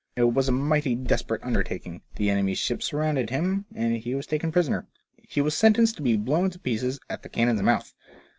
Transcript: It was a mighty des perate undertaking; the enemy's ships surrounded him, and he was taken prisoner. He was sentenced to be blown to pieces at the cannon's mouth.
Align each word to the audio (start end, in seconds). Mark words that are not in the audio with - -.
It 0.15 0.23
was 0.23 0.49
a 0.49 0.51
mighty 0.51 0.95
des 0.95 1.17
perate 1.23 1.43
undertaking; 1.45 2.01
the 2.15 2.31
enemy's 2.31 2.57
ships 2.57 2.87
surrounded 2.87 3.29
him, 3.29 3.65
and 3.75 3.97
he 3.97 4.15
was 4.15 4.25
taken 4.25 4.51
prisoner. 4.51 4.87
He 5.17 5.41
was 5.41 5.53
sentenced 5.53 5.95
to 5.97 6.01
be 6.01 6.17
blown 6.17 6.49
to 6.49 6.57
pieces 6.57 6.99
at 7.07 7.21
the 7.21 7.29
cannon's 7.29 7.61
mouth. 7.61 7.93